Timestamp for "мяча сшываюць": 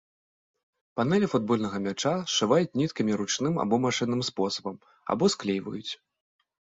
1.87-2.73